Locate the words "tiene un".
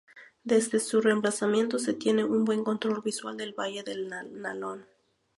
1.93-2.43